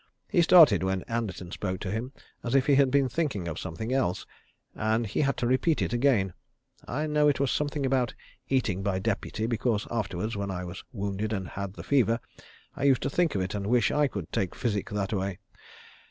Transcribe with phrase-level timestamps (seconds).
[0.31, 2.11] He started when Anderton spoke to him,
[2.43, 4.25] as if he had been thinking of something else,
[4.73, 6.33] and he had to repeat it again.
[6.87, 8.15] I know it was something about
[8.49, 12.19] eating by deputy, because afterwards, when I was wounded and had the fever,
[12.75, 15.37] I used to think of it and wish I could take physic that way.